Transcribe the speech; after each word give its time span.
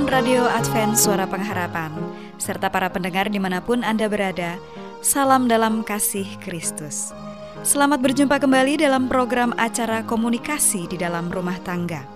Siaran 0.00 0.24
radio 0.24 0.48
Advent 0.48 0.96
Suara 0.96 1.28
Pengharapan, 1.28 1.92
serta 2.40 2.72
para 2.72 2.88
pendengar 2.88 3.28
di 3.28 3.36
mana 3.36 3.60
pun 3.60 3.84
Anda 3.84 4.08
berada, 4.08 4.56
salam 5.04 5.44
dalam 5.44 5.84
kasih 5.84 6.24
Kristus. 6.40 7.12
Selamat 7.68 8.00
berjumpa 8.00 8.40
kembali 8.40 8.80
dalam 8.80 9.12
program 9.12 9.52
acara 9.60 10.00
komunikasi 10.00 10.88
di 10.88 10.96
dalam 10.96 11.28
rumah 11.28 11.60
tangga. 11.68 12.08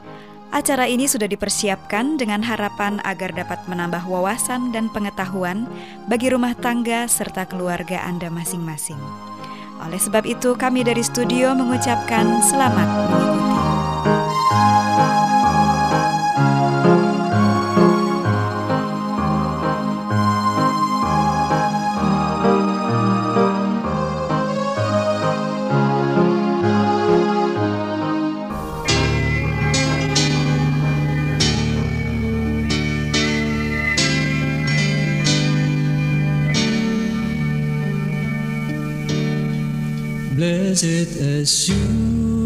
Acara 0.49 0.89
ini 0.89 1.05
sudah 1.05 1.29
dipersiapkan 1.29 2.17
dengan 2.17 2.41
harapan 2.41 3.05
agar 3.05 3.37
dapat 3.37 3.61
menambah 3.69 4.09
wawasan 4.09 4.73
dan 4.73 4.89
pengetahuan 4.89 5.69
bagi 6.09 6.33
rumah 6.33 6.57
tangga 6.57 7.05
serta 7.05 7.45
keluarga 7.45 8.01
Anda 8.09 8.33
masing-masing. 8.33 8.97
Oleh 9.85 10.01
sebab 10.01 10.25
itu, 10.25 10.57
kami 10.57 10.89
dari 10.89 11.05
studio 11.05 11.53
mengucapkan 11.53 12.41
selamat 12.49 12.89
mengikuti. 13.13 14.34
Blessed 40.45 41.17
assurance, 41.41 42.37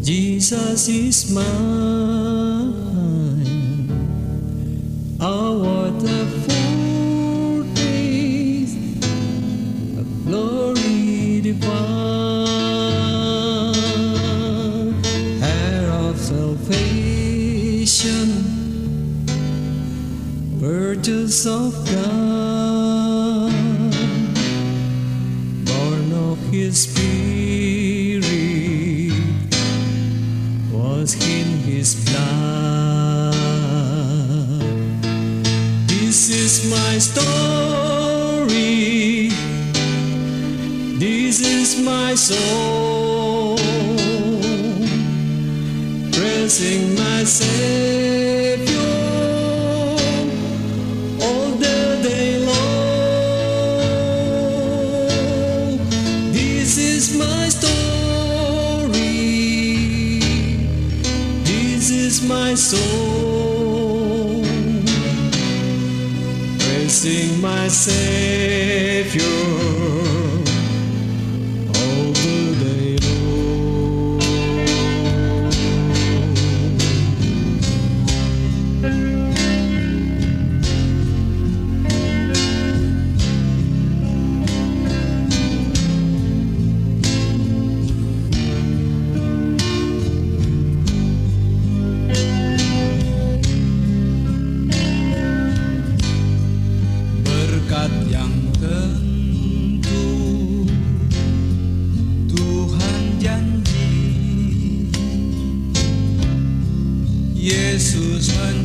Jesus 0.00 0.88
is 0.88 1.30
mine. 1.30 2.72
Oh, 5.20 5.58
what 5.60 6.02
a 6.08 6.24
foretaste 7.66 8.78
of 10.00 10.06
glory 10.24 11.42
divine, 11.42 11.74
heir 15.42 15.90
of 15.90 16.16
salvation, 16.16 16.66
purchase 20.58 21.44
of 21.44 21.74
God, 21.92 22.23
soul. 42.24 43.56
Praising 46.10 46.94
my 46.94 47.24
Savior 47.24 48.78
all 51.20 51.50
the 51.64 52.00
day 52.02 52.38
long. 52.48 52.64
This 56.32 56.78
is 56.78 57.14
my 57.18 57.48
story. 57.50 58.94
This 61.44 61.90
is 61.90 62.22
my 62.26 62.54
soul 62.54 63.04
praising 66.58 67.40
my 67.42 67.68
Savior 67.68 69.63
yang 98.08 98.32
tentu. 98.56 100.06
Tuhan 102.32 103.02
janji 103.20 103.92
Yesus 107.36 108.32
menjadi 108.32 108.63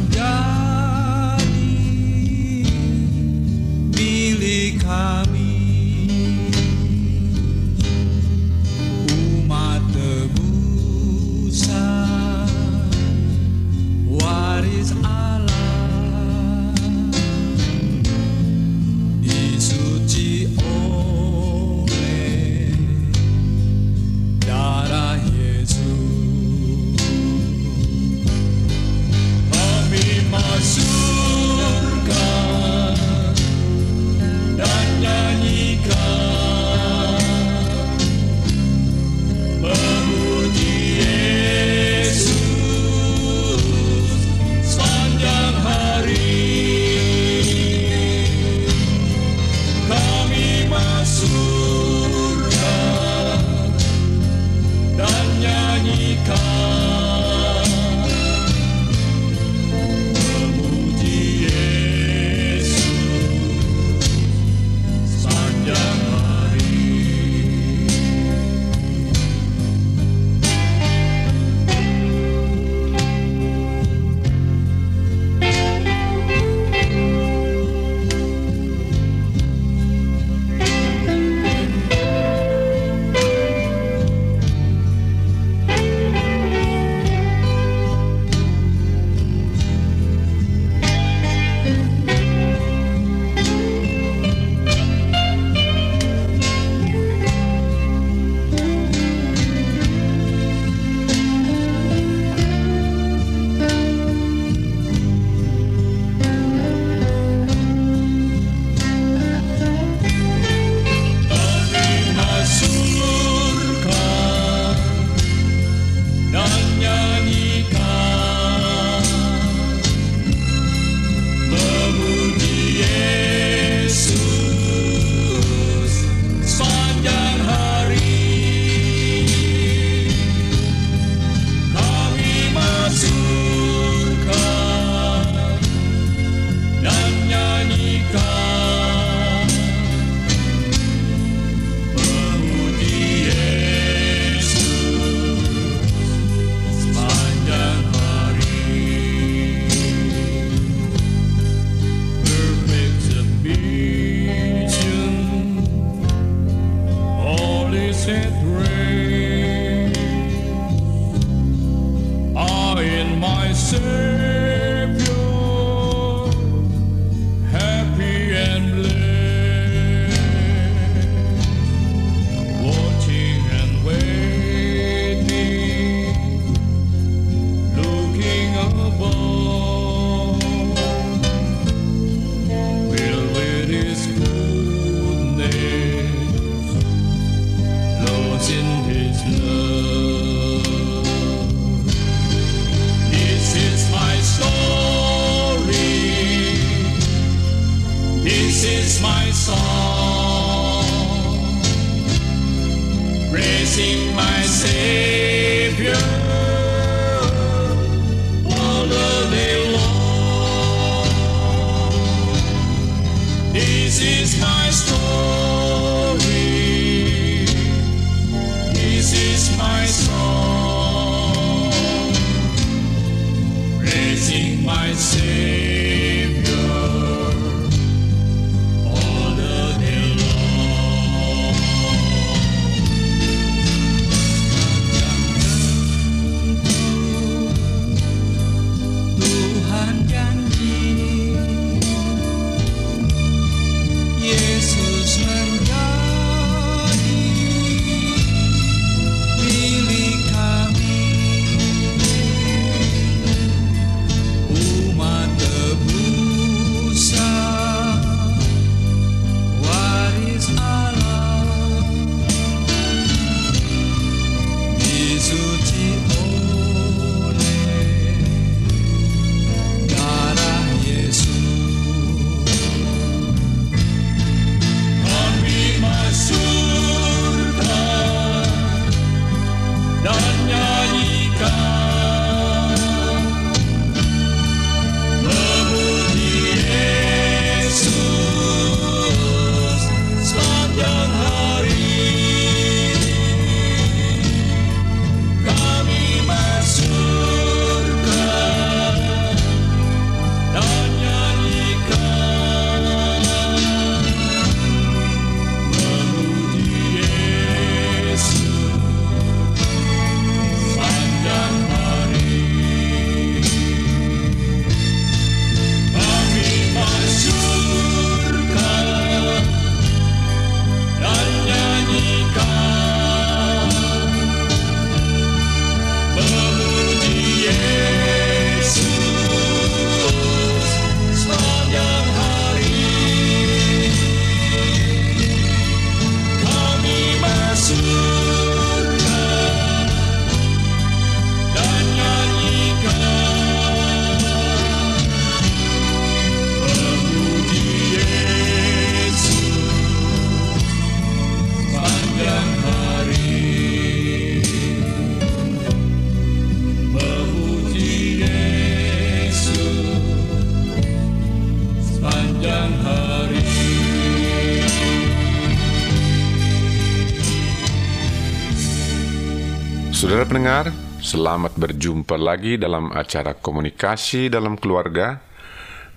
Saudara 369.99 370.23
pendengar, 370.23 370.71
selamat 371.03 371.59
berjumpa 371.59 372.15
lagi 372.15 372.55
dalam 372.55 372.87
acara 372.87 373.35
komunikasi 373.35 374.31
dalam 374.31 374.55
keluarga 374.55 375.19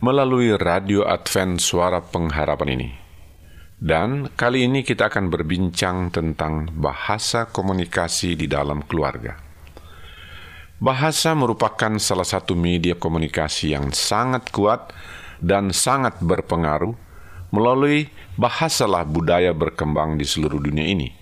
melalui 0.02 0.58
Radio 0.58 1.06
Advent 1.06 1.62
Suara 1.62 2.02
Pengharapan 2.02 2.68
ini. 2.74 2.90
Dan 3.78 4.26
kali 4.34 4.66
ini 4.66 4.82
kita 4.82 5.06
akan 5.06 5.30
berbincang 5.30 6.10
tentang 6.10 6.74
bahasa 6.74 7.46
komunikasi 7.46 8.34
di 8.34 8.50
dalam 8.50 8.82
keluarga. 8.90 9.38
Bahasa 10.82 11.38
merupakan 11.38 11.94
salah 12.02 12.26
satu 12.26 12.58
media 12.58 12.98
komunikasi 12.98 13.70
yang 13.70 13.94
sangat 13.94 14.50
kuat 14.50 14.90
dan 15.38 15.70
sangat 15.70 16.18
berpengaruh. 16.18 16.98
Melalui 17.54 18.10
bahasalah 18.34 19.06
budaya 19.06 19.54
berkembang 19.54 20.18
di 20.18 20.26
seluruh 20.26 20.58
dunia 20.58 20.90
ini, 20.90 21.21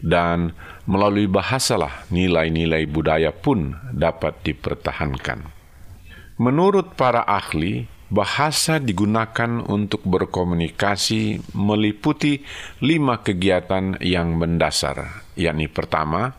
dan 0.00 0.56
melalui 0.88 1.28
bahasalah 1.28 2.08
nilai-nilai 2.08 2.88
budaya 2.88 3.30
pun 3.30 3.76
dapat 3.92 4.40
dipertahankan. 4.44 5.44
Menurut 6.40 6.96
para 6.96 7.20
ahli, 7.20 7.84
bahasa 8.10 8.82
digunakan 8.82 9.62
untuk 9.62 10.02
berkomunikasi 10.02 11.52
meliputi 11.54 12.42
lima 12.82 13.22
kegiatan 13.22 14.00
yang 14.02 14.34
mendasar, 14.34 15.28
yakni 15.38 15.70
pertama, 15.70 16.34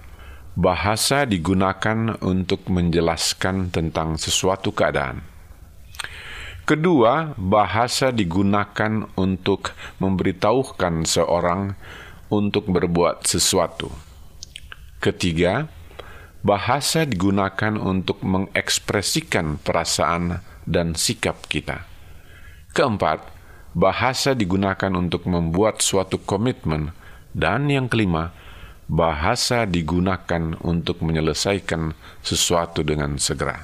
bahasa 0.58 1.24
digunakan 1.24 2.20
untuk 2.20 2.68
menjelaskan 2.68 3.72
tentang 3.72 4.20
sesuatu 4.20 4.75
keadaan. 4.75 5.24
Kedua, 6.68 7.34
bahasa 7.39 8.13
digunakan 8.13 9.08
untuk 9.18 9.74
memberitahukan 9.98 11.03
seorang 11.08 11.74
untuk 12.32 12.72
berbuat 12.72 13.28
sesuatu. 13.28 13.92
Ketiga, 15.04 15.68
bahasa 16.42 17.04
digunakan 17.04 17.76
untuk 17.76 18.24
mengekspresikan 18.24 19.60
perasaan 19.60 20.40
dan 20.64 20.96
sikap 20.96 21.46
kita. 21.52 21.86
Keempat, 22.72 23.28
bahasa 23.76 24.32
digunakan 24.32 24.96
untuk 24.96 25.28
membuat 25.28 25.84
suatu 25.84 26.18
komitmen. 26.24 26.96
Dan 27.32 27.72
yang 27.72 27.88
kelima, 27.88 28.36
bahasa 28.92 29.64
digunakan 29.64 30.56
untuk 30.64 31.00
menyelesaikan 31.00 31.96
sesuatu 32.20 32.84
dengan 32.84 33.16
segera. 33.16 33.64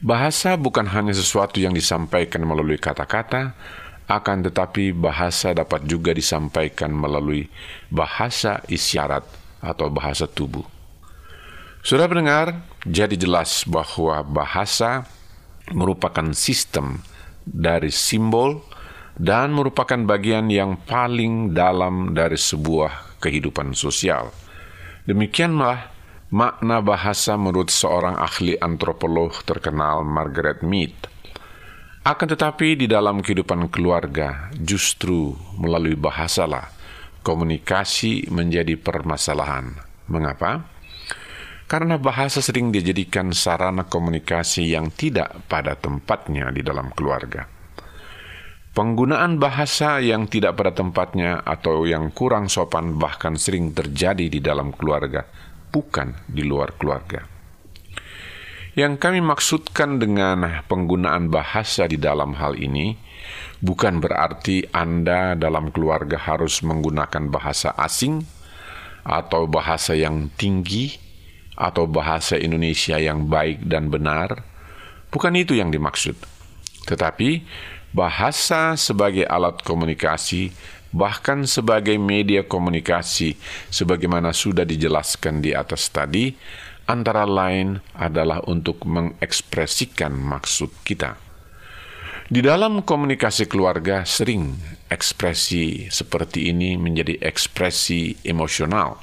Bahasa 0.00 0.56
bukan 0.56 0.88
hanya 0.94 1.12
sesuatu 1.12 1.60
yang 1.60 1.74
disampaikan 1.74 2.46
melalui 2.46 2.78
kata-kata, 2.78 3.52
akan 4.10 4.50
tetapi 4.50 4.90
bahasa 4.90 5.54
dapat 5.54 5.86
juga 5.86 6.10
disampaikan 6.10 6.90
melalui 6.90 7.46
bahasa 7.86 8.58
isyarat 8.66 9.22
atau 9.62 9.86
bahasa 9.86 10.26
tubuh. 10.26 10.66
Sudah 11.86 12.10
mendengar, 12.10 12.66
jadi 12.82 13.14
jelas 13.14 13.62
bahwa 13.64 14.20
bahasa 14.26 15.06
merupakan 15.70 16.34
sistem 16.34 17.00
dari 17.46 17.94
simbol 17.94 18.60
dan 19.14 19.54
merupakan 19.54 19.96
bagian 19.96 20.50
yang 20.50 20.76
paling 20.82 21.54
dalam 21.54 22.12
dari 22.12 22.36
sebuah 22.36 23.22
kehidupan 23.22 23.72
sosial. 23.78 24.34
Demikianlah 25.06 25.88
makna 26.34 26.84
bahasa 26.84 27.34
menurut 27.34 27.72
seorang 27.72 28.16
ahli 28.16 28.56
antropolog 28.60 29.34
terkenal 29.46 30.04
Margaret 30.04 30.60
Mead. 30.66 30.94
Akan 32.00 32.32
tetapi 32.32 32.80
di 32.80 32.88
dalam 32.88 33.20
kehidupan 33.20 33.68
keluarga 33.68 34.48
justru 34.56 35.36
melalui 35.60 36.00
bahasalah 36.00 36.72
komunikasi 37.20 38.24
menjadi 38.32 38.80
permasalahan. 38.80 39.76
Mengapa? 40.08 40.64
Karena 41.68 42.00
bahasa 42.00 42.40
sering 42.40 42.72
dijadikan 42.72 43.36
sarana 43.36 43.84
komunikasi 43.84 44.72
yang 44.72 44.88
tidak 44.90 45.44
pada 45.44 45.76
tempatnya 45.76 46.48
di 46.48 46.64
dalam 46.64 46.88
keluarga. 46.96 47.44
Penggunaan 48.72 49.36
bahasa 49.36 50.00
yang 50.00 50.24
tidak 50.24 50.56
pada 50.56 50.72
tempatnya 50.72 51.44
atau 51.44 51.84
yang 51.84 52.10
kurang 52.16 52.48
sopan 52.48 52.96
bahkan 52.96 53.36
sering 53.36 53.76
terjadi 53.76 54.26
di 54.26 54.40
dalam 54.40 54.72
keluarga, 54.72 55.28
bukan 55.68 56.16
di 56.26 56.48
luar 56.48 56.74
keluarga. 56.80 57.29
Yang 58.80 58.96
kami 58.96 59.20
maksudkan 59.20 60.00
dengan 60.00 60.64
penggunaan 60.64 61.28
bahasa 61.28 61.84
di 61.84 62.00
dalam 62.00 62.32
hal 62.40 62.56
ini 62.56 62.96
bukan 63.60 64.00
berarti 64.00 64.72
Anda 64.72 65.36
dalam 65.36 65.68
keluarga 65.68 66.16
harus 66.16 66.64
menggunakan 66.64 67.28
bahasa 67.28 67.76
asing 67.76 68.24
atau 69.04 69.44
bahasa 69.44 69.92
yang 69.92 70.32
tinggi 70.32 70.96
atau 71.60 71.84
bahasa 71.84 72.40
Indonesia 72.40 72.96
yang 72.96 73.28
baik 73.28 73.68
dan 73.68 73.92
benar. 73.92 74.48
Bukan 75.12 75.36
itu 75.36 75.52
yang 75.60 75.68
dimaksud. 75.68 76.16
Tetapi 76.88 77.44
bahasa 77.92 78.80
sebagai 78.80 79.28
alat 79.28 79.60
komunikasi 79.60 80.56
bahkan 80.88 81.44
sebagai 81.44 82.00
media 82.00 82.48
komunikasi 82.48 83.36
sebagaimana 83.68 84.32
sudah 84.32 84.64
dijelaskan 84.64 85.44
di 85.44 85.52
atas 85.52 85.92
tadi 85.92 86.32
antara 86.90 87.22
lain 87.22 87.78
adalah 87.94 88.42
untuk 88.50 88.82
mengekspresikan 88.82 90.10
maksud 90.10 90.74
kita. 90.82 91.14
Di 92.26 92.42
dalam 92.42 92.82
komunikasi 92.82 93.46
keluarga, 93.46 94.02
sering 94.02 94.58
ekspresi 94.90 95.86
seperti 95.90 96.50
ini 96.50 96.74
menjadi 96.74 97.18
ekspresi 97.22 98.22
emosional. 98.26 98.98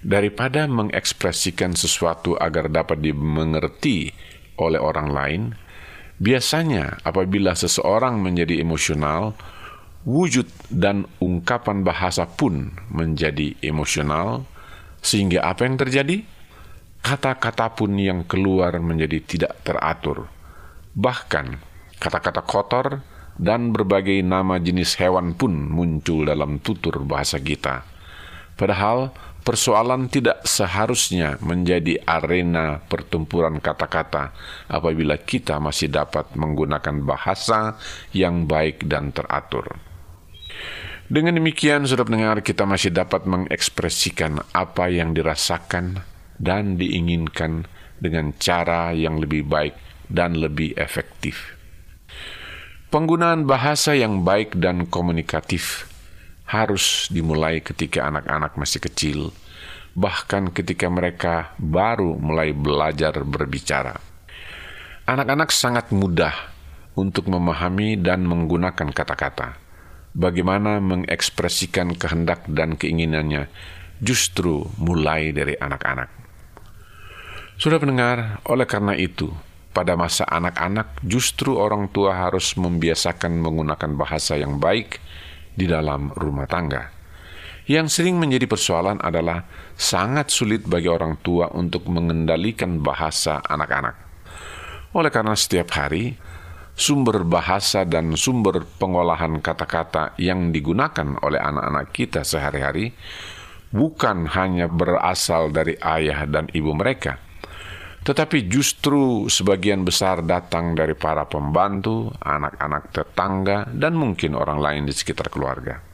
Daripada 0.00 0.64
mengekspresikan 0.64 1.76
sesuatu 1.76 2.36
agar 2.36 2.72
dapat 2.72 3.04
dimengerti 3.04 4.08
oleh 4.56 4.80
orang 4.80 5.08
lain, 5.12 5.42
biasanya 6.16 7.04
apabila 7.04 7.52
seseorang 7.52 8.16
menjadi 8.20 8.60
emosional, 8.60 9.36
wujud 10.08 10.48
dan 10.72 11.04
ungkapan 11.20 11.84
bahasa 11.84 12.24
pun 12.24 12.72
menjadi 12.88 13.52
emosional, 13.60 14.48
sehingga 15.04 15.44
apa 15.44 15.68
yang 15.68 15.76
terjadi? 15.76 16.39
Kata-kata 17.00 17.72
pun 17.72 17.96
yang 17.96 18.24
keluar 18.28 18.76
menjadi 18.78 19.18
tidak 19.24 19.52
teratur. 19.64 20.28
Bahkan 20.94 21.46
kata-kata 22.00 22.44
kotor 22.44 23.00
dan 23.40 23.72
berbagai 23.72 24.20
nama 24.20 24.60
jenis 24.60 25.00
hewan 25.00 25.32
pun 25.32 25.52
muncul 25.56 26.28
dalam 26.28 26.60
tutur 26.60 27.00
bahasa 27.00 27.40
kita. 27.40 27.88
Padahal 28.60 29.16
persoalan 29.40 30.12
tidak 30.12 30.44
seharusnya 30.44 31.40
menjadi 31.40 31.96
arena 32.04 32.84
pertempuran 32.84 33.56
kata-kata 33.56 34.36
apabila 34.68 35.16
kita 35.16 35.56
masih 35.56 35.88
dapat 35.88 36.36
menggunakan 36.36 37.00
bahasa 37.00 37.80
yang 38.12 38.44
baik 38.44 38.84
dan 38.84 39.16
teratur. 39.16 39.80
Dengan 41.10 41.42
demikian, 41.42 41.90
sudah 41.90 42.06
pendengar, 42.06 42.38
kita 42.38 42.62
masih 42.62 42.94
dapat 42.94 43.26
mengekspresikan 43.26 44.46
apa 44.54 44.86
yang 44.94 45.10
dirasakan 45.10 46.06
dan 46.40 46.80
diinginkan 46.80 47.68
dengan 48.00 48.32
cara 48.40 48.96
yang 48.96 49.20
lebih 49.20 49.44
baik 49.44 49.76
dan 50.08 50.40
lebih 50.40 50.72
efektif. 50.80 51.60
Penggunaan 52.90 53.46
bahasa 53.46 53.94
yang 53.94 54.26
baik 54.26 54.58
dan 54.58 54.88
komunikatif 54.90 55.86
harus 56.50 57.06
dimulai 57.06 57.62
ketika 57.62 58.10
anak-anak 58.10 58.58
masih 58.58 58.82
kecil, 58.82 59.30
bahkan 59.94 60.50
ketika 60.50 60.90
mereka 60.90 61.54
baru 61.62 62.18
mulai 62.18 62.50
belajar 62.50 63.22
berbicara. 63.22 63.94
Anak-anak 65.06 65.54
sangat 65.54 65.94
mudah 65.94 66.34
untuk 66.98 67.30
memahami 67.30 67.94
dan 67.94 68.26
menggunakan 68.26 68.90
kata-kata. 68.90 69.54
Bagaimana 70.10 70.82
mengekspresikan 70.82 71.94
kehendak 71.94 72.50
dan 72.50 72.74
keinginannya 72.74 73.46
justru 74.02 74.66
mulai 74.74 75.30
dari 75.30 75.54
anak-anak. 75.54 76.19
Sudah 77.60 77.76
mendengar, 77.76 78.40
oleh 78.48 78.64
karena 78.64 78.96
itu, 78.96 79.28
pada 79.76 79.92
masa 79.92 80.24
anak-anak 80.24 80.96
justru 81.04 81.60
orang 81.60 81.92
tua 81.92 82.16
harus 82.16 82.56
membiasakan 82.56 83.36
menggunakan 83.36 84.00
bahasa 84.00 84.40
yang 84.40 84.56
baik 84.56 84.96
di 85.52 85.68
dalam 85.68 86.08
rumah 86.16 86.48
tangga. 86.48 86.88
Yang 87.68 88.00
sering 88.00 88.16
menjadi 88.16 88.48
persoalan 88.48 89.04
adalah 89.04 89.44
sangat 89.76 90.32
sulit 90.32 90.64
bagi 90.64 90.88
orang 90.88 91.20
tua 91.20 91.52
untuk 91.52 91.84
mengendalikan 91.92 92.80
bahasa 92.80 93.44
anak-anak. 93.44 94.08
Oleh 94.96 95.12
karena 95.12 95.36
setiap 95.36 95.76
hari, 95.76 96.16
sumber 96.72 97.28
bahasa 97.28 97.84
dan 97.84 98.16
sumber 98.16 98.64
pengolahan 98.80 99.36
kata-kata 99.36 100.16
yang 100.16 100.48
digunakan 100.48 101.20
oleh 101.20 101.36
anak-anak 101.36 101.92
kita 101.92 102.24
sehari-hari 102.24 102.96
bukan 103.68 104.32
hanya 104.32 104.64
berasal 104.64 105.52
dari 105.52 105.76
ayah 105.84 106.24
dan 106.24 106.48
ibu 106.56 106.72
mereka, 106.72 107.20
tetapi 108.00 108.48
justru 108.48 109.28
sebagian 109.28 109.84
besar 109.84 110.24
datang 110.24 110.72
dari 110.72 110.96
para 110.96 111.28
pembantu, 111.28 112.08
anak-anak 112.16 112.96
tetangga, 112.96 113.68
dan 113.68 113.92
mungkin 113.92 114.32
orang 114.32 114.56
lain 114.56 114.82
di 114.88 114.94
sekitar 114.96 115.28
keluarga. 115.28 115.84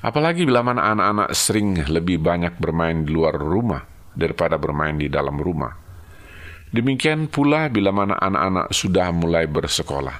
Apalagi 0.00 0.48
bila 0.48 0.64
mana 0.64 0.88
anak-anak 0.92 1.36
sering 1.36 1.84
lebih 1.84 2.20
banyak 2.20 2.56
bermain 2.56 3.04
di 3.04 3.12
luar 3.12 3.36
rumah 3.36 3.84
daripada 4.16 4.56
bermain 4.56 4.96
di 4.96 5.12
dalam 5.12 5.36
rumah. 5.36 5.72
Demikian 6.72 7.28
pula 7.28 7.68
bila 7.68 7.92
mana 7.92 8.16
anak-anak 8.16 8.72
sudah 8.72 9.12
mulai 9.12 9.44
bersekolah, 9.44 10.16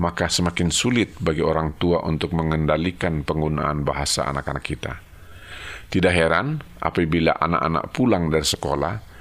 maka 0.00 0.32
semakin 0.32 0.72
sulit 0.72 1.12
bagi 1.20 1.44
orang 1.44 1.76
tua 1.76 2.00
untuk 2.08 2.32
mengendalikan 2.32 3.20
penggunaan 3.20 3.84
bahasa 3.84 4.24
anak-anak 4.28 4.64
kita. 4.64 4.92
Tidak 5.86 6.12
heran 6.12 6.60
apabila 6.82 7.36
anak-anak 7.36 7.84
pulang 7.94 8.32
dari 8.32 8.44
sekolah, 8.44 9.15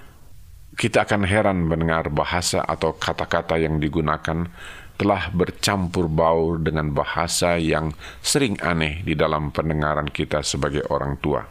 kita 0.76 1.08
akan 1.08 1.24
heran 1.24 1.64
mendengar 1.64 2.12
bahasa 2.12 2.60
atau 2.62 2.96
kata-kata 2.96 3.56
yang 3.56 3.80
digunakan 3.80 4.48
telah 4.96 5.28
bercampur 5.32 6.08
baur 6.08 6.60
dengan 6.60 6.92
bahasa 6.92 7.60
yang 7.60 7.92
sering 8.24 8.56
aneh 8.64 9.04
di 9.04 9.16
dalam 9.16 9.52
pendengaran 9.52 10.08
kita 10.08 10.40
sebagai 10.44 10.88
orang 10.88 11.20
tua. 11.20 11.44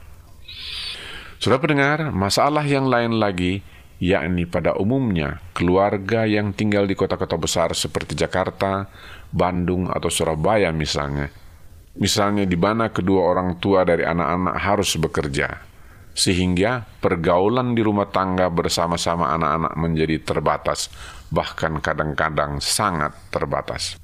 Sudah 1.41 1.61
pendengar, 1.61 2.09
masalah 2.09 2.65
yang 2.65 2.89
lain 2.89 3.21
lagi, 3.21 3.61
yakni 4.01 4.49
pada 4.49 4.73
umumnya 4.81 5.45
keluarga 5.53 6.25
yang 6.25 6.57
tinggal 6.57 6.89
di 6.89 6.97
kota-kota 6.97 7.37
besar 7.37 7.77
seperti 7.77 8.17
Jakarta, 8.17 8.89
Bandung, 9.29 9.93
atau 9.93 10.09
Surabaya 10.09 10.73
misalnya. 10.73 11.29
Misalnya 12.01 12.49
di 12.49 12.57
mana 12.57 12.91
kedua 12.91 13.29
orang 13.29 13.61
tua 13.61 13.85
dari 13.85 14.09
anak-anak 14.09 14.57
harus 14.57 14.97
bekerja, 14.97 15.63
sehingga 16.15 16.87
pergaulan 17.03 17.75
di 17.75 17.83
rumah 17.83 18.07
tangga 18.09 18.47
bersama-sama 18.49 19.35
anak-anak 19.35 19.75
menjadi 19.75 20.17
terbatas, 20.23 20.89
bahkan 21.29 21.83
kadang-kadang 21.83 22.63
sangat 22.63 23.13
terbatas. 23.35 23.99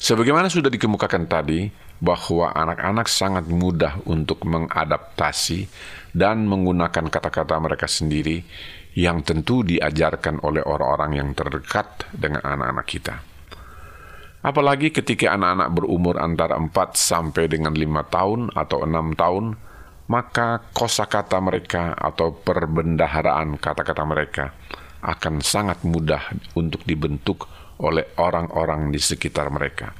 Sebagaimana 0.00 0.48
sudah 0.48 0.72
dikemukakan 0.72 1.28
tadi, 1.28 1.68
bahwa 2.00 2.56
anak-anak 2.56 3.06
sangat 3.06 3.44
mudah 3.44 4.00
untuk 4.08 4.48
mengadaptasi 4.48 5.68
dan 6.16 6.48
menggunakan 6.48 7.12
kata-kata 7.12 7.60
mereka 7.60 7.84
sendiri 7.84 8.40
yang 8.96 9.20
tentu 9.20 9.62
diajarkan 9.62 10.40
oleh 10.42 10.64
orang-orang 10.64 11.20
yang 11.20 11.28
terdekat 11.36 12.08
dengan 12.16 12.40
anak-anak 12.42 12.86
kita. 12.88 13.14
Apalagi 14.40 14.88
ketika 14.88 15.36
anak-anak 15.36 15.68
berumur 15.76 16.16
antara 16.16 16.56
4 16.56 16.72
sampai 16.96 17.44
dengan 17.44 17.76
5 17.76 18.08
tahun 18.08 18.40
atau 18.56 18.88
6 18.88 19.20
tahun, 19.20 19.44
maka 20.10 20.58
kosakata 20.74 21.38
mereka 21.38 21.94
atau 21.94 22.34
perbendaharaan 22.34 23.54
kata-kata 23.62 24.02
mereka 24.02 24.44
akan 25.00 25.38
sangat 25.38 25.86
mudah 25.86 26.34
untuk 26.58 26.82
dibentuk 26.82 27.46
oleh 27.80 28.10
orang-orang 28.18 28.90
di 28.90 29.00
sekitar 29.00 29.48
mereka. 29.48 29.94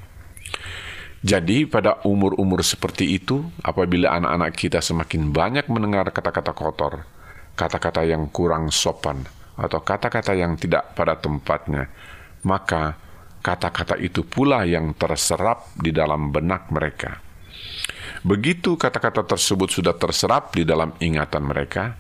Jadi, 1.21 1.69
pada 1.69 2.01
umur-umur 2.05 2.65
seperti 2.65 3.17
itu, 3.17 3.45
apabila 3.61 4.13
anak-anak 4.19 4.53
kita 4.57 4.81
semakin 4.81 5.33
banyak 5.33 5.69
mendengar 5.69 6.09
kata-kata 6.13 6.53
kotor 6.57 7.05
kata-kata 7.61 8.09
yang 8.09 8.33
kurang 8.33 8.73
sopan, 8.73 9.21
atau 9.61 9.85
kata-kata 9.85 10.33
yang 10.33 10.57
tidak 10.57 10.97
pada 10.97 11.21
tempatnya, 11.21 11.93
maka 12.49 12.97
kata-kata 13.45 14.01
itu 14.01 14.25
pula 14.25 14.65
yang 14.65 14.97
terserap 14.97 15.69
di 15.77 15.93
dalam 15.93 16.33
benak 16.33 16.73
mereka. 16.73 17.21
Begitu 18.21 18.77
kata-kata 18.77 19.25
tersebut 19.25 19.73
sudah 19.73 19.97
terserap 19.97 20.53
di 20.53 20.69
dalam 20.69 20.93
ingatan 21.01 21.41
mereka, 21.41 21.97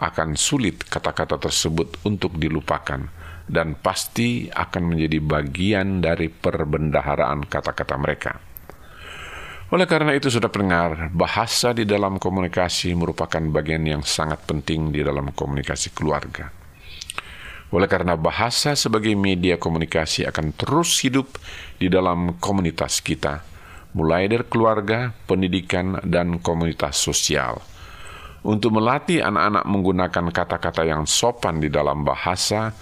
akan 0.00 0.34
sulit 0.34 0.82
kata-kata 0.88 1.36
tersebut 1.36 2.02
untuk 2.08 2.34
dilupakan 2.40 3.04
dan 3.46 3.76
pasti 3.78 4.48
akan 4.48 4.94
menjadi 4.94 5.18
bagian 5.20 6.00
dari 6.00 6.32
perbendaharaan 6.32 7.46
kata-kata 7.46 7.94
mereka. 8.00 8.32
Oleh 9.70 9.86
karena 9.86 10.10
itu, 10.18 10.26
sudah 10.26 10.50
pendengar, 10.50 11.14
bahasa 11.14 11.70
di 11.70 11.86
dalam 11.86 12.18
komunikasi 12.18 12.90
merupakan 12.98 13.38
bagian 13.38 13.86
yang 13.86 14.02
sangat 14.02 14.42
penting 14.42 14.90
di 14.90 14.98
dalam 15.06 15.30
komunikasi 15.30 15.94
keluarga. 15.94 16.50
Oleh 17.70 17.86
karena 17.86 18.18
bahasa 18.18 18.74
sebagai 18.74 19.14
media 19.14 19.62
komunikasi 19.62 20.26
akan 20.26 20.58
terus 20.58 20.98
hidup 21.06 21.38
di 21.78 21.86
dalam 21.86 22.34
komunitas 22.42 22.98
kita, 22.98 23.46
mulai 23.96 24.30
dari 24.30 24.46
keluarga, 24.46 25.10
pendidikan, 25.26 25.98
dan 26.06 26.38
komunitas 26.38 26.98
sosial. 26.98 27.58
Untuk 28.40 28.72
melatih 28.72 29.20
anak-anak 29.20 29.64
menggunakan 29.68 30.26
kata-kata 30.32 30.82
yang 30.88 31.04
sopan 31.04 31.60
di 31.60 31.68
dalam 31.68 32.06
bahasa, 32.08 32.72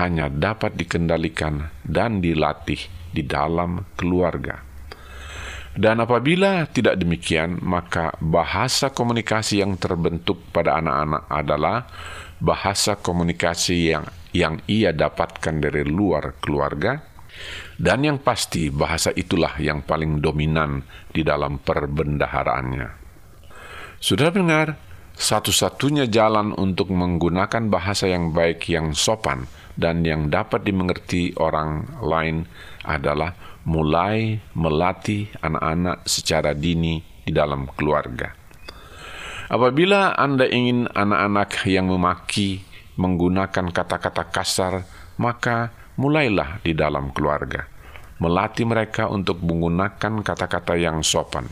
hanya 0.00 0.32
dapat 0.32 0.72
dikendalikan 0.72 1.68
dan 1.84 2.24
dilatih 2.24 2.80
di 3.12 3.20
dalam 3.20 3.84
keluarga. 3.92 4.72
Dan 5.72 6.04
apabila 6.04 6.68
tidak 6.68 7.00
demikian, 7.00 7.60
maka 7.64 8.12
bahasa 8.20 8.92
komunikasi 8.92 9.64
yang 9.64 9.80
terbentuk 9.80 10.52
pada 10.52 10.80
anak-anak 10.80 11.22
adalah 11.32 11.78
bahasa 12.40 13.00
komunikasi 13.00 13.92
yang 13.92 14.04
yang 14.32 14.60
ia 14.68 14.92
dapatkan 14.92 15.60
dari 15.60 15.84
luar 15.84 16.36
keluarga, 16.40 17.00
dan 17.82 18.06
yang 18.06 18.22
pasti 18.22 18.70
bahasa 18.70 19.10
itulah 19.10 19.58
yang 19.58 19.82
paling 19.82 20.22
dominan 20.22 20.86
di 21.10 21.26
dalam 21.26 21.58
perbendaharaannya. 21.58 22.88
Sudah 23.98 24.30
dengar, 24.30 24.78
satu-satunya 25.18 26.06
jalan 26.06 26.54
untuk 26.54 26.94
menggunakan 26.94 27.66
bahasa 27.66 28.06
yang 28.06 28.30
baik 28.30 28.70
yang 28.70 28.94
sopan 28.94 29.50
dan 29.74 30.06
yang 30.06 30.30
dapat 30.30 30.62
dimengerti 30.62 31.34
orang 31.42 31.98
lain 31.98 32.46
adalah 32.86 33.34
mulai 33.66 34.38
melatih 34.54 35.34
anak-anak 35.42 36.06
secara 36.06 36.54
dini 36.54 37.02
di 37.26 37.34
dalam 37.34 37.66
keluarga. 37.74 38.30
Apabila 39.50 40.14
Anda 40.14 40.46
ingin 40.46 40.86
anak-anak 40.86 41.66
yang 41.66 41.90
memaki 41.90 42.62
menggunakan 42.94 43.74
kata-kata 43.74 44.30
kasar, 44.30 44.86
maka 45.18 45.74
mulailah 46.00 46.62
di 46.64 46.72
dalam 46.72 47.12
keluarga. 47.12 47.71
Melatih 48.22 48.70
mereka 48.70 49.10
untuk 49.10 49.42
menggunakan 49.42 50.22
kata-kata 50.22 50.78
yang 50.78 51.02
sopan. 51.02 51.50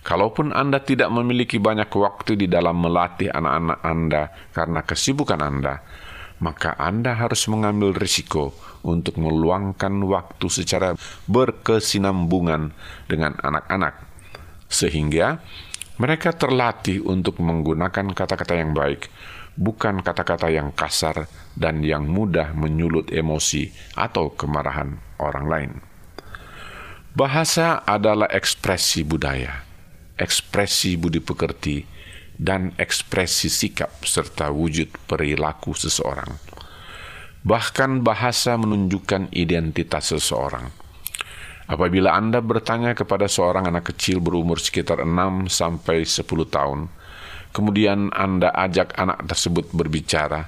Kalaupun 0.00 0.52
Anda 0.56 0.80
tidak 0.80 1.12
memiliki 1.12 1.60
banyak 1.60 1.92
waktu 1.92 2.40
di 2.40 2.46
dalam 2.48 2.80
melatih 2.80 3.28
anak-anak 3.28 3.80
Anda 3.84 4.22
karena 4.56 4.80
kesibukan 4.80 5.40
Anda, 5.44 5.84
maka 6.40 6.72
Anda 6.80 7.12
harus 7.12 7.44
mengambil 7.52 7.92
risiko 7.92 8.56
untuk 8.80 9.20
meluangkan 9.20 9.92
waktu 10.08 10.46
secara 10.48 10.96
berkesinambungan 11.28 12.72
dengan 13.08 13.36
anak-anak, 13.44 14.00
sehingga 14.72 15.44
mereka 16.00 16.32
terlatih 16.32 17.04
untuk 17.04 17.44
menggunakan 17.44 18.08
kata-kata 18.12 18.56
yang 18.56 18.72
baik, 18.72 19.12
bukan 19.52 20.00
kata-kata 20.00 20.48
yang 20.48 20.72
kasar 20.72 21.28
dan 21.56 21.84
yang 21.84 22.08
mudah 22.08 22.56
menyulut 22.56 23.12
emosi 23.12 23.68
atau 23.96 24.32
kemarahan 24.32 25.03
orang 25.20 25.46
lain. 25.46 25.72
Bahasa 27.14 27.82
adalah 27.86 28.26
ekspresi 28.30 29.06
budaya, 29.06 29.62
ekspresi 30.18 30.98
budi 30.98 31.22
pekerti, 31.22 31.86
dan 32.34 32.74
ekspresi 32.74 33.46
sikap 33.46 34.02
serta 34.02 34.50
wujud 34.50 34.90
perilaku 35.06 35.74
seseorang. 35.78 36.34
Bahkan 37.44 38.02
bahasa 38.02 38.58
menunjukkan 38.58 39.30
identitas 39.30 40.10
seseorang 40.10 40.84
Apabila 41.64 42.12
Anda 42.12 42.44
bertanya 42.44 42.92
kepada 42.92 43.24
seorang 43.24 43.64
anak 43.64 43.88
kecil 43.88 44.20
berumur 44.20 44.60
sekitar 44.60 45.00
6 45.00 45.48
sampai 45.48 46.04
10 46.04 46.28
tahun, 46.52 46.92
kemudian 47.56 48.12
Anda 48.12 48.52
ajak 48.52 48.92
anak 49.00 49.24
tersebut 49.24 49.72
berbicara, 49.72 50.44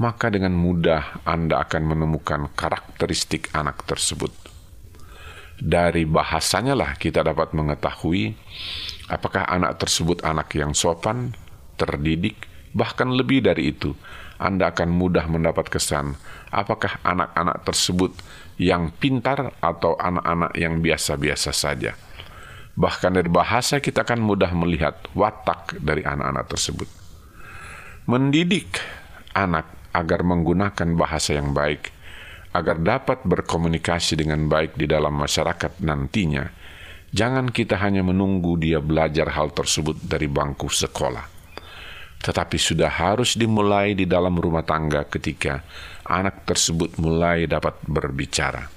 maka 0.00 0.32
dengan 0.32 0.56
mudah 0.56 1.20
Anda 1.28 1.60
akan 1.60 1.92
menemukan 1.92 2.48
karakteristik 2.56 3.52
anak 3.52 3.84
tersebut. 3.84 4.32
Dari 5.60 6.08
bahasanya 6.08 6.72
lah 6.72 6.96
kita 6.96 7.20
dapat 7.20 7.52
mengetahui 7.52 8.32
apakah 9.12 9.44
anak 9.44 9.76
tersebut 9.76 10.24
anak 10.24 10.56
yang 10.56 10.72
sopan, 10.72 11.36
terdidik, 11.76 12.48
bahkan 12.72 13.12
lebih 13.12 13.44
dari 13.44 13.76
itu, 13.76 13.92
Anda 14.40 14.72
akan 14.72 14.88
mudah 14.88 15.28
mendapat 15.28 15.68
kesan 15.68 16.16
apakah 16.48 16.96
anak-anak 17.04 17.60
tersebut 17.68 18.16
yang 18.56 18.88
pintar 18.96 19.52
atau 19.60 20.00
anak-anak 20.00 20.56
yang 20.56 20.80
biasa-biasa 20.80 21.52
saja. 21.52 21.92
Bahkan 22.72 23.20
dari 23.20 23.28
bahasa 23.28 23.84
kita 23.84 24.08
akan 24.08 24.24
mudah 24.24 24.48
melihat 24.56 24.96
watak 25.12 25.76
dari 25.76 26.08
anak-anak 26.08 26.48
tersebut. 26.48 26.88
Mendidik 28.08 28.80
anak 29.36 29.79
agar 29.90 30.22
menggunakan 30.22 30.88
bahasa 30.98 31.38
yang 31.38 31.54
baik, 31.54 31.90
agar 32.54 32.78
dapat 32.78 33.22
berkomunikasi 33.26 34.18
dengan 34.18 34.46
baik 34.50 34.74
di 34.78 34.90
dalam 34.90 35.14
masyarakat 35.14 35.82
nantinya, 35.82 36.50
jangan 37.14 37.50
kita 37.50 37.78
hanya 37.78 38.02
menunggu 38.06 38.58
dia 38.58 38.78
belajar 38.78 39.30
hal 39.34 39.54
tersebut 39.54 39.98
dari 40.06 40.30
bangku 40.30 40.70
sekolah 40.70 41.40
tetapi 42.20 42.60
sudah 42.60 42.92
harus 42.92 43.32
dimulai 43.32 43.96
di 43.96 44.04
dalam 44.04 44.36
rumah 44.36 44.60
tangga 44.60 45.08
ketika 45.08 45.64
anak 46.04 46.44
tersebut 46.44 47.00
mulai 47.00 47.48
dapat 47.48 47.80
berbicara. 47.88 48.68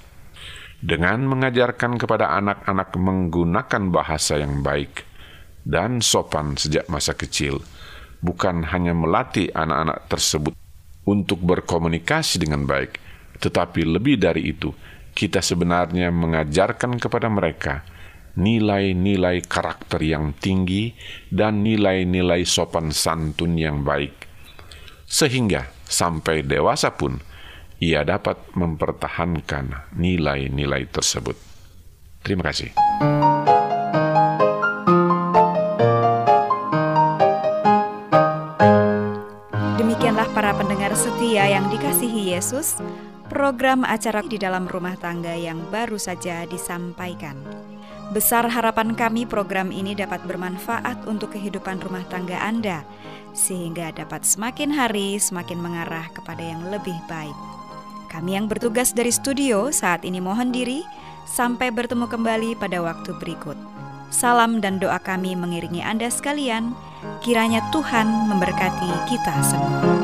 Dengan 0.84 1.24
mengajarkan 1.28 1.96
kepada 1.96 2.32
anak-anak 2.40 2.92
menggunakan 2.96 3.82
bahasa 3.92 4.40
yang 4.40 4.60
baik 4.64 5.04
dan 5.64 6.00
sopan 6.00 6.56
sejak 6.56 6.88
masa 6.92 7.16
kecil, 7.16 7.60
bukan 8.20 8.64
hanya 8.68 8.92
melatih 8.96 9.48
anak-anak 9.52 10.08
tersebut 10.08 10.52
untuk 11.04 11.40
berkomunikasi 11.44 12.40
dengan 12.40 12.64
baik, 12.64 12.98
tetapi 13.40 13.84
lebih 13.84 14.16
dari 14.20 14.52
itu, 14.52 14.72
kita 15.14 15.44
sebenarnya 15.44 16.10
mengajarkan 16.10 16.98
kepada 16.98 17.28
mereka 17.30 17.86
nilai-nilai 18.34 19.46
karakter 19.46 20.02
yang 20.02 20.34
tinggi 20.34 20.90
dan 21.30 21.62
nilai-nilai 21.62 22.42
sopan 22.42 22.90
santun 22.90 23.54
yang 23.54 23.86
baik, 23.86 24.26
sehingga 25.06 25.70
sampai 25.86 26.42
dewasa 26.42 26.98
pun 26.98 27.22
ia 27.78 28.02
dapat 28.02 28.56
mempertahankan 28.58 29.94
nilai-nilai 29.94 30.90
tersebut. 30.90 31.36
Terima 32.24 32.50
kasih. 32.50 32.72
Yesus, 42.44 42.76
program 43.32 43.88
acara 43.88 44.20
di 44.20 44.36
dalam 44.36 44.68
rumah 44.68 45.00
tangga 45.00 45.32
yang 45.32 45.64
baru 45.72 45.96
saja 45.96 46.44
disampaikan. 46.44 47.40
Besar 48.12 48.44
harapan 48.44 48.92
kami 48.92 49.24
program 49.24 49.72
ini 49.72 49.96
dapat 49.96 50.20
bermanfaat 50.28 51.08
untuk 51.08 51.32
kehidupan 51.32 51.80
rumah 51.80 52.04
tangga 52.12 52.36
Anda, 52.36 52.84
sehingga 53.32 53.96
dapat 53.96 54.28
semakin 54.28 54.76
hari 54.76 55.16
semakin 55.16 55.56
mengarah 55.56 56.04
kepada 56.12 56.44
yang 56.44 56.68
lebih 56.68 56.92
baik. 57.08 57.32
Kami 58.12 58.36
yang 58.36 58.44
bertugas 58.44 58.92
dari 58.92 59.08
studio 59.08 59.72
saat 59.72 60.04
ini 60.04 60.20
mohon 60.20 60.52
diri, 60.52 60.84
sampai 61.24 61.72
bertemu 61.72 62.12
kembali 62.12 62.60
pada 62.60 62.84
waktu 62.84 63.16
berikut. 63.24 63.56
Salam 64.12 64.60
dan 64.60 64.76
doa 64.76 65.00
kami 65.00 65.32
mengiringi 65.32 65.80
Anda 65.80 66.12
sekalian, 66.12 66.76
kiranya 67.24 67.64
Tuhan 67.72 68.28
memberkati 68.28 69.08
kita 69.08 69.32
semua. 69.48 70.03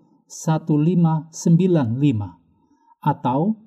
1595 0.31 2.39
atau 3.03 3.59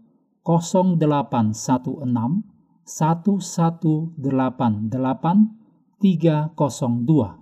0816 0.48 2.54
1188 2.84 5.48
302 6.00 7.40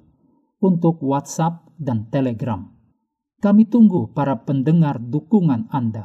untuk 0.63 1.03
WhatsApp 1.03 1.67
dan 1.79 2.07
Telegram. 2.11 2.67
Kami 3.43 3.67
tunggu 3.67 4.07
para 4.15 4.47
pendengar 4.47 5.03
dukungan 5.03 5.67
Anda. 5.71 6.05